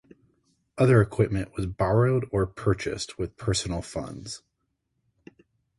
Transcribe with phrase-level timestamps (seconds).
[0.79, 4.41] Other equipment was borrowed or purchased with personal funds.